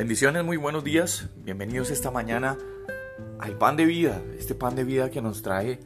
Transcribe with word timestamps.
Bendiciones, 0.00 0.42
muy 0.42 0.56
buenos 0.56 0.82
días. 0.82 1.28
Bienvenidos 1.44 1.90
esta 1.90 2.10
mañana 2.10 2.56
al 3.38 3.58
pan 3.58 3.76
de 3.76 3.84
vida, 3.84 4.22
este 4.38 4.54
pan 4.54 4.74
de 4.74 4.82
vida 4.82 5.10
que 5.10 5.20
nos 5.20 5.42
trae 5.42 5.78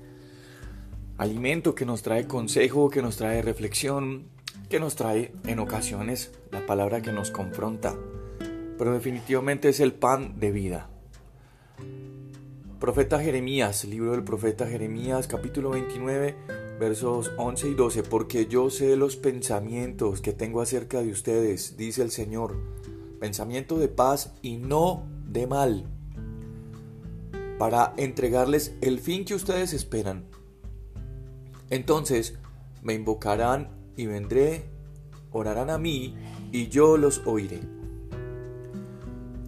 alimento, 1.18 1.74
que 1.74 1.84
nos 1.84 2.02
trae 2.02 2.28
consejo, 2.28 2.90
que 2.90 3.02
nos 3.02 3.16
trae 3.16 3.42
reflexión, 3.42 4.28
que 4.70 4.78
nos 4.78 4.94
trae 4.94 5.32
en 5.46 5.58
ocasiones 5.58 6.30
la 6.52 6.64
palabra 6.64 7.02
que 7.02 7.10
nos 7.10 7.32
confronta, 7.32 7.96
pero 8.78 8.92
definitivamente 8.92 9.68
es 9.68 9.80
el 9.80 9.92
pan 9.92 10.38
de 10.38 10.52
vida. 10.52 10.88
Profeta 12.78 13.20
Jeremías, 13.20 13.84
libro 13.84 14.12
del 14.12 14.22
profeta 14.22 14.68
Jeremías, 14.68 15.26
capítulo 15.26 15.70
29, 15.70 16.36
versos 16.78 17.32
11 17.36 17.68
y 17.68 17.74
12, 17.74 18.04
porque 18.04 18.46
yo 18.46 18.70
sé 18.70 18.94
los 18.94 19.16
pensamientos 19.16 20.20
que 20.20 20.32
tengo 20.32 20.60
acerca 20.60 21.02
de 21.02 21.10
ustedes, 21.10 21.76
dice 21.76 22.02
el 22.02 22.12
Señor, 22.12 22.54
pensamiento 23.24 23.78
de 23.78 23.88
paz 23.88 24.34
y 24.42 24.58
no 24.58 25.06
de 25.26 25.46
mal, 25.46 25.86
para 27.58 27.94
entregarles 27.96 28.76
el 28.82 29.00
fin 29.00 29.24
que 29.24 29.34
ustedes 29.34 29.72
esperan. 29.72 30.26
Entonces 31.70 32.34
me 32.82 32.92
invocarán 32.92 33.70
y 33.96 34.04
vendré, 34.04 34.66
orarán 35.32 35.70
a 35.70 35.78
mí 35.78 36.14
y 36.52 36.68
yo 36.68 36.98
los 36.98 37.22
oiré. 37.24 37.62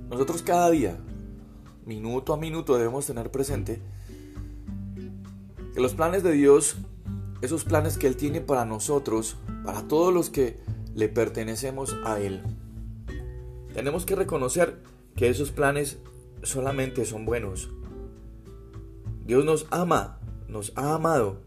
Nosotros 0.08 0.40
cada 0.40 0.70
día 0.70 0.96
minuto 1.84 2.32
a 2.32 2.38
minuto 2.38 2.78
debemos 2.78 3.04
tener 3.04 3.30
presente 3.30 3.82
que 5.74 5.80
los 5.80 5.92
planes 5.92 6.22
de 6.22 6.32
Dios, 6.32 6.76
esos 7.42 7.64
planes 7.64 7.98
que 7.98 8.06
Él 8.06 8.16
tiene 8.16 8.40
para 8.40 8.64
nosotros, 8.64 9.36
para 9.66 9.86
todos 9.86 10.14
los 10.14 10.30
que 10.30 10.58
le 10.94 11.10
pertenecemos 11.10 11.94
a 12.06 12.18
Él, 12.20 12.40
tenemos 13.76 14.06
que 14.06 14.14
reconocer 14.14 14.78
que 15.16 15.28
esos 15.28 15.50
planes 15.50 15.98
solamente 16.42 17.04
son 17.04 17.26
buenos. 17.26 17.68
Dios 19.26 19.44
nos 19.44 19.66
ama, 19.70 20.18
nos 20.48 20.72
ha 20.76 20.94
amado, 20.94 21.42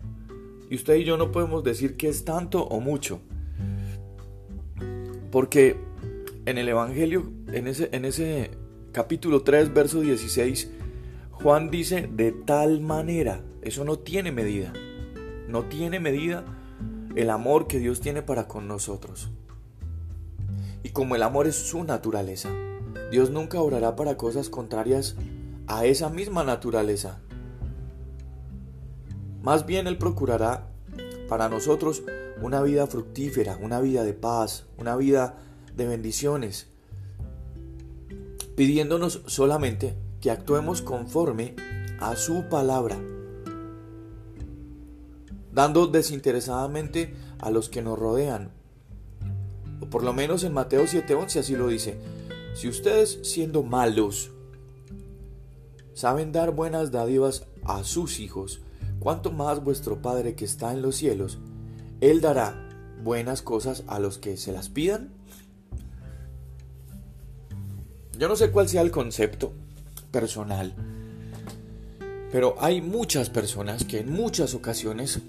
y 0.69 0.75
usted 0.75 0.97
y 0.97 1.05
yo 1.05 1.17
no 1.17 1.31
podemos 1.31 1.63
decir 1.63 1.97
que 1.97 2.07
es 2.07 2.25
tanto 2.25 2.61
o 2.65 2.79
mucho, 2.81 3.19
porque 5.31 5.77
en 6.45 6.59
el 6.59 6.69
Evangelio, 6.69 7.31
en 7.47 7.65
ese, 7.65 7.89
en 7.93 8.05
ese 8.05 8.51
capítulo 8.91 9.41
3, 9.41 9.73
verso 9.73 9.99
16, 9.99 10.69
Juan 11.31 11.71
dice 11.71 12.07
de 12.13 12.31
tal 12.31 12.79
manera, 12.79 13.41
eso 13.63 13.83
no 13.85 13.97
tiene 13.97 14.31
medida, 14.31 14.71
no 15.47 15.63
tiene 15.63 15.99
medida 15.99 16.45
el 17.15 17.31
amor 17.31 17.65
que 17.65 17.79
Dios 17.79 18.01
tiene 18.01 18.21
para 18.21 18.47
con 18.47 18.67
nosotros. 18.67 19.31
Y 20.83 20.89
como 20.89 21.15
el 21.15 21.23
amor 21.23 21.47
es 21.47 21.55
su 21.55 21.83
naturaleza, 21.83 22.49
Dios 23.11 23.31
nunca 23.31 23.61
orará 23.61 23.95
para 23.95 24.17
cosas 24.17 24.49
contrarias 24.49 25.15
a 25.67 25.85
esa 25.85 26.09
misma 26.09 26.43
naturaleza. 26.43 27.19
Más 29.41 29.65
bien 29.65 29.87
Él 29.87 29.97
procurará 29.97 30.67
para 31.27 31.49
nosotros 31.49 32.03
una 32.41 32.61
vida 32.61 32.87
fructífera, 32.87 33.57
una 33.61 33.79
vida 33.79 34.03
de 34.03 34.13
paz, 34.13 34.65
una 34.77 34.95
vida 34.95 35.37
de 35.75 35.87
bendiciones, 35.87 36.67
pidiéndonos 38.55 39.21
solamente 39.25 39.95
que 40.21 40.31
actuemos 40.31 40.81
conforme 40.81 41.55
a 41.99 42.15
su 42.15 42.49
palabra, 42.49 42.97
dando 45.51 45.87
desinteresadamente 45.87 47.13
a 47.39 47.51
los 47.51 47.69
que 47.69 47.81
nos 47.81 47.97
rodean. 47.97 48.58
Por 49.89 50.03
lo 50.03 50.13
menos 50.13 50.43
en 50.43 50.53
Mateo 50.53 50.85
7:11 50.85 51.39
así 51.39 51.55
lo 51.55 51.67
dice. 51.67 51.97
Si 52.53 52.67
ustedes 52.67 53.19
siendo 53.23 53.63
malos 53.63 54.31
saben 55.93 56.31
dar 56.31 56.51
buenas 56.51 56.91
dádivas 56.91 57.47
a 57.65 57.83
sus 57.83 58.19
hijos, 58.19 58.61
cuanto 58.99 59.31
más 59.31 59.63
vuestro 59.63 60.01
Padre 60.01 60.35
que 60.35 60.45
está 60.45 60.71
en 60.71 60.81
los 60.81 60.95
cielos, 60.95 61.39
Él 62.01 62.21
dará 62.21 62.69
buenas 63.03 63.41
cosas 63.41 63.83
a 63.87 63.99
los 63.99 64.17
que 64.17 64.37
se 64.37 64.51
las 64.51 64.69
pidan. 64.69 65.11
Yo 68.17 68.27
no 68.27 68.35
sé 68.35 68.51
cuál 68.51 68.67
sea 68.67 68.81
el 68.81 68.91
concepto 68.91 69.53
personal, 70.11 70.73
pero 72.31 72.55
hay 72.59 72.81
muchas 72.81 73.29
personas 73.29 73.85
que 73.85 73.99
en 73.99 74.11
muchas 74.11 74.53
ocasiones 74.53 75.19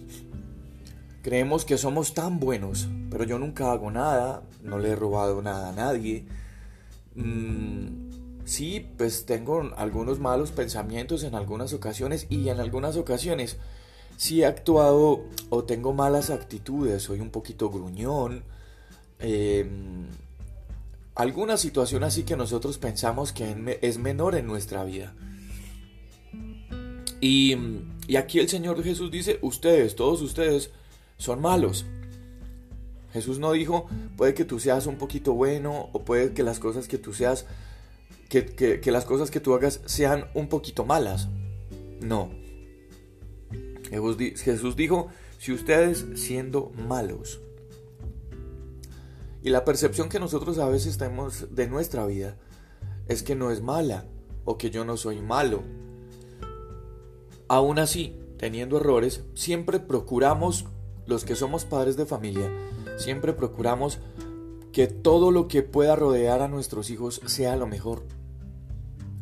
creemos 1.22 1.64
que 1.64 1.78
somos 1.78 2.14
tan 2.14 2.40
buenos, 2.40 2.88
pero 3.10 3.24
yo 3.24 3.38
nunca 3.38 3.72
hago 3.72 3.90
nada, 3.90 4.42
no 4.62 4.78
le 4.78 4.90
he 4.90 4.96
robado 4.96 5.42
nada 5.42 5.70
a 5.70 5.72
nadie. 5.72 6.24
Mm, 7.16 8.44
sí, 8.44 8.86
pues 8.96 9.26
tengo 9.26 9.70
algunos 9.76 10.20
malos 10.20 10.52
pensamientos 10.52 11.24
en 11.24 11.34
algunas 11.34 11.72
ocasiones 11.72 12.26
y 12.30 12.48
en 12.48 12.60
algunas 12.60 12.96
ocasiones 12.96 13.56
sí 14.16 14.42
he 14.42 14.46
actuado 14.46 15.24
o 15.48 15.64
tengo 15.64 15.92
malas 15.92 16.30
actitudes, 16.30 17.02
soy 17.02 17.20
un 17.20 17.30
poquito 17.30 17.68
gruñón. 17.68 18.44
Eh, 19.18 19.68
alguna 21.16 21.56
situación 21.56 22.04
así 22.04 22.22
que 22.22 22.36
nosotros 22.36 22.78
pensamos 22.78 23.32
que 23.32 23.78
es 23.82 23.98
menor 23.98 24.36
en 24.36 24.46
nuestra 24.46 24.84
vida. 24.84 25.14
Y, 27.20 27.54
y, 28.06 28.16
aquí 28.16 28.38
el 28.38 28.48
Señor 28.48 28.82
Jesús 28.82 29.10
dice, 29.10 29.38
ustedes, 29.42 29.94
todos 29.94 30.22
ustedes, 30.22 30.70
son 31.18 31.42
malos. 31.42 31.84
Jesús 33.12 33.38
no 33.38 33.52
dijo, 33.52 33.88
puede 34.16 34.34
que 34.34 34.44
tú 34.44 34.60
seas 34.60 34.86
un 34.86 34.96
poquito 34.96 35.32
bueno 35.32 35.88
o 35.92 36.04
puede 36.04 36.32
que 36.32 36.42
las 36.42 36.58
cosas 36.58 36.86
que 36.86 36.98
tú 36.98 37.12
seas, 37.12 37.46
que, 38.28 38.46
que, 38.46 38.90
las 38.92 39.04
cosas 39.04 39.30
que 39.30 39.40
tú 39.40 39.54
hagas 39.54 39.80
sean 39.86 40.26
un 40.34 40.48
poquito 40.48 40.84
malas. 40.84 41.28
No. 42.00 42.30
Jesús 43.90 44.76
dijo, 44.76 45.08
si 45.38 45.52
ustedes 45.52 46.06
siendo 46.14 46.70
malos, 46.76 47.40
y 49.42 49.50
la 49.50 49.64
percepción 49.64 50.08
que 50.08 50.20
nosotros 50.20 50.58
a 50.58 50.68
veces 50.68 50.98
tenemos 50.98 51.54
de 51.54 51.66
nuestra 51.66 52.06
vida 52.06 52.36
es 53.08 53.22
que 53.22 53.34
no 53.34 53.50
es 53.50 53.62
mala 53.62 54.04
o 54.44 54.58
que 54.58 54.70
yo 54.70 54.84
no 54.84 54.96
soy 54.96 55.20
malo. 55.20 55.62
Aún 57.48 57.78
así, 57.78 58.20
teniendo 58.38 58.76
errores, 58.76 59.24
siempre 59.34 59.80
procuramos, 59.80 60.66
los 61.06 61.24
que 61.24 61.34
somos 61.34 61.64
padres 61.64 61.96
de 61.96 62.06
familia, 62.06 62.48
siempre 63.00 63.32
procuramos 63.32 63.98
que 64.72 64.86
todo 64.86 65.30
lo 65.30 65.48
que 65.48 65.62
pueda 65.62 65.96
rodear 65.96 66.42
a 66.42 66.48
nuestros 66.48 66.90
hijos 66.90 67.20
sea 67.26 67.56
lo 67.56 67.66
mejor. 67.66 68.04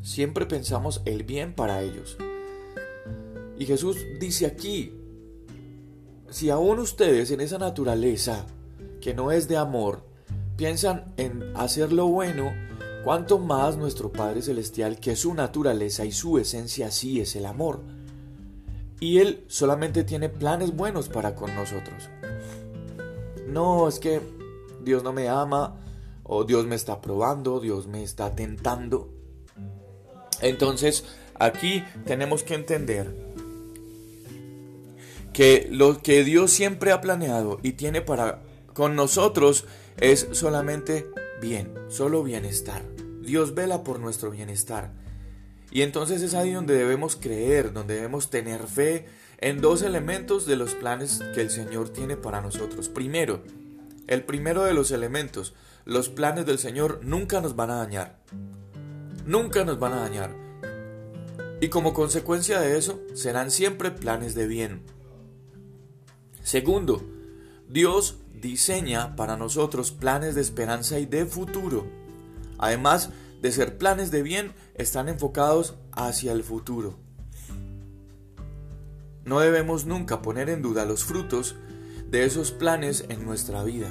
Siempre 0.02 0.46
pensamos 0.46 1.00
el 1.04 1.22
bien 1.22 1.54
para 1.54 1.82
ellos. 1.82 2.18
Y 3.58 3.66
Jesús 3.66 3.96
dice 4.20 4.46
aquí, 4.46 4.92
si 6.30 6.50
aún 6.50 6.78
ustedes 6.78 7.30
en 7.30 7.40
esa 7.40 7.58
naturaleza 7.58 8.46
que 9.00 9.14
no 9.14 9.32
es 9.32 9.48
de 9.48 9.56
amor, 9.56 10.04
piensan 10.56 11.12
en 11.16 11.56
hacer 11.56 11.92
lo 11.92 12.06
bueno, 12.06 12.52
cuanto 13.04 13.38
más 13.38 13.76
nuestro 13.76 14.12
Padre 14.12 14.42
Celestial, 14.42 15.00
que 15.00 15.16
su 15.16 15.34
naturaleza 15.34 16.04
y 16.04 16.12
su 16.12 16.38
esencia 16.38 16.90
sí 16.90 17.20
es 17.20 17.34
el 17.36 17.46
amor. 17.46 17.80
Y 19.00 19.18
Él 19.18 19.44
solamente 19.48 20.04
tiene 20.04 20.28
planes 20.28 20.74
buenos 20.74 21.08
para 21.08 21.34
con 21.34 21.54
nosotros. 21.54 22.10
No 23.58 23.88
es 23.88 23.98
que 23.98 24.20
Dios 24.84 25.02
no 25.02 25.12
me 25.12 25.28
ama, 25.28 25.80
o 26.22 26.44
Dios 26.44 26.64
me 26.66 26.76
está 26.76 27.00
probando, 27.00 27.58
Dios 27.58 27.88
me 27.88 28.04
está 28.04 28.36
tentando. 28.36 29.08
Entonces, 30.40 31.04
aquí 31.40 31.82
tenemos 32.06 32.44
que 32.44 32.54
entender 32.54 33.12
que 35.32 35.66
lo 35.72 36.00
que 36.00 36.22
Dios 36.22 36.52
siempre 36.52 36.92
ha 36.92 37.00
planeado 37.00 37.58
y 37.60 37.72
tiene 37.72 38.00
para 38.00 38.44
con 38.74 38.94
nosotros 38.94 39.64
es 39.96 40.28
solamente 40.30 41.06
bien, 41.42 41.74
solo 41.88 42.22
bienestar. 42.22 42.84
Dios 43.22 43.56
vela 43.56 43.82
por 43.82 43.98
nuestro 43.98 44.30
bienestar. 44.30 44.92
Y 45.72 45.82
entonces 45.82 46.22
es 46.22 46.34
ahí 46.34 46.52
donde 46.52 46.74
debemos 46.74 47.16
creer, 47.16 47.72
donde 47.72 47.96
debemos 47.96 48.30
tener 48.30 48.68
fe 48.68 49.06
en 49.38 49.60
dos 49.60 49.82
elementos 49.82 50.46
de 50.46 50.56
los 50.56 50.74
planes 50.74 51.20
que 51.34 51.40
el 51.40 51.50
Señor 51.50 51.90
tiene 51.90 52.16
para 52.16 52.40
nosotros. 52.40 52.88
Primero, 52.88 53.42
el 54.08 54.24
primero 54.24 54.64
de 54.64 54.74
los 54.74 54.90
elementos, 54.90 55.54
los 55.84 56.08
planes 56.08 56.44
del 56.44 56.58
Señor 56.58 57.00
nunca 57.02 57.40
nos 57.40 57.54
van 57.54 57.70
a 57.70 57.76
dañar. 57.76 58.18
Nunca 59.24 59.64
nos 59.64 59.78
van 59.78 59.92
a 59.92 60.00
dañar. 60.00 60.34
Y 61.60 61.68
como 61.68 61.94
consecuencia 61.94 62.60
de 62.60 62.76
eso, 62.76 63.00
serán 63.14 63.50
siempre 63.50 63.90
planes 63.90 64.34
de 64.34 64.46
bien. 64.46 64.82
Segundo, 66.42 67.04
Dios 67.68 68.18
diseña 68.34 69.14
para 69.14 69.36
nosotros 69.36 69.92
planes 69.92 70.34
de 70.34 70.40
esperanza 70.40 70.98
y 70.98 71.06
de 71.06 71.26
futuro. 71.26 71.86
Además 72.58 73.10
de 73.40 73.52
ser 73.52 73.78
planes 73.78 74.10
de 74.10 74.22
bien, 74.22 74.52
están 74.74 75.08
enfocados 75.08 75.76
hacia 75.92 76.32
el 76.32 76.42
futuro. 76.42 77.07
No 79.28 79.40
debemos 79.40 79.84
nunca 79.84 80.22
poner 80.22 80.48
en 80.48 80.62
duda 80.62 80.86
los 80.86 81.04
frutos 81.04 81.54
de 82.10 82.24
esos 82.24 82.50
planes 82.50 83.04
en 83.10 83.26
nuestra 83.26 83.62
vida. 83.62 83.90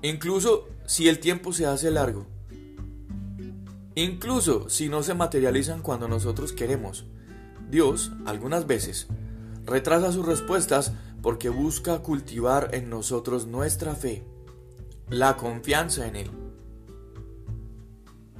Incluso 0.00 0.66
si 0.86 1.08
el 1.08 1.18
tiempo 1.18 1.52
se 1.52 1.66
hace 1.66 1.90
largo. 1.90 2.26
incluso 3.94 4.70
si 4.70 4.88
no 4.88 5.02
se 5.02 5.12
materializan 5.12 5.82
cuando 5.82 6.08
nosotros 6.08 6.54
queremos. 6.54 7.04
Dios, 7.70 8.12
algunas 8.24 8.66
veces, 8.66 9.08
retrasa 9.66 10.10
sus 10.10 10.24
respuestas 10.24 10.92
porque 11.20 11.50
busca 11.50 11.98
cultivar 11.98 12.70
en 12.72 12.88
nosotros 12.88 13.46
nuestra 13.46 13.94
fe, 13.94 14.24
la 15.10 15.36
confianza 15.36 16.06
en 16.06 16.16
Él. 16.16 16.30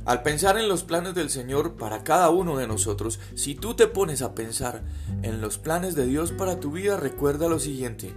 Al 0.09 0.23
pensar 0.23 0.57
en 0.57 0.71
los 0.71 0.85
planes 0.85 1.15
del 1.15 1.29
Señor 1.29 1.75
para 1.75 2.03
cada 2.03 2.31
uno 2.31 2.57
de 2.57 2.67
nosotros, 2.67 3.21
si 3.35 3.55
tú 3.55 3.75
te 3.75 3.89
pones 3.89 4.23
a 4.23 4.35
pensar 4.35 4.83
en 5.21 5.43
los 5.43 5.59
planes 5.59 5.95
de 5.97 6.07
Dios 6.07 6.33
para 6.33 6.61
tu 6.61 6.71
vida, 6.71 6.97
recuerda 6.97 7.47
lo 7.47 7.59
siguiente. 7.59 8.15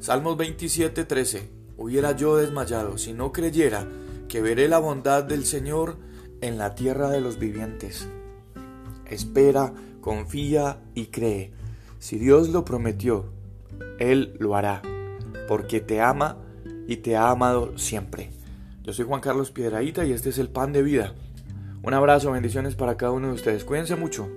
Salmos 0.00 0.36
27:13. 0.36 1.50
Hubiera 1.76 2.16
yo 2.16 2.36
desmayado 2.36 2.98
si 2.98 3.12
no 3.12 3.30
creyera 3.30 3.86
que 4.26 4.42
veré 4.42 4.66
la 4.66 4.80
bondad 4.80 5.22
del 5.22 5.46
Señor 5.46 5.98
en 6.40 6.58
la 6.58 6.74
tierra 6.74 7.10
de 7.10 7.20
los 7.20 7.38
vivientes. 7.38 8.08
Espera, 9.06 9.72
confía 10.00 10.80
y 10.96 11.06
cree. 11.06 11.52
Si 12.00 12.18
Dios 12.18 12.48
lo 12.48 12.64
prometió, 12.64 13.26
Él 14.00 14.34
lo 14.40 14.56
hará, 14.56 14.82
porque 15.46 15.78
te 15.78 16.00
ama 16.00 16.38
y 16.88 16.96
te 16.96 17.16
ha 17.16 17.30
amado 17.30 17.78
siempre. 17.78 18.32
Yo 18.88 18.94
soy 18.94 19.04
Juan 19.04 19.20
Carlos 19.20 19.50
Piedraíta 19.50 20.06
y 20.06 20.12
este 20.12 20.30
es 20.30 20.38
el 20.38 20.48
Pan 20.48 20.72
de 20.72 20.82
Vida. 20.82 21.12
Un 21.82 21.92
abrazo, 21.92 22.32
bendiciones 22.32 22.74
para 22.74 22.96
cada 22.96 23.12
uno 23.12 23.26
de 23.26 23.34
ustedes. 23.34 23.62
Cuídense 23.62 23.96
mucho. 23.96 24.30